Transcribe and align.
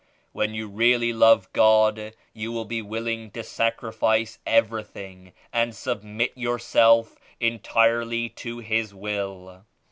When 0.31 0.55
you 0.55 0.67
really 0.67 1.13
love 1.13 1.47
God 1.53 2.15
you 2.33 2.51
will 2.51 2.65
be 2.65 2.81
willing 2.81 3.29
to 3.33 3.43
sacrifice 3.43 4.39
everything 4.47 5.31
and 5.53 5.75
submit 5.75 6.31
your 6.33 6.57
self 6.57 7.19
entirely 7.39 8.27
to 8.29 8.57
His 8.57 8.95
Will. 8.95 9.63